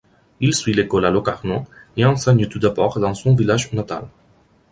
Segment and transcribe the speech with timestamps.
[0.39, 1.65] Il suit l'école à Locarno
[1.95, 4.05] et enseigne tout d'abord dans son village natal.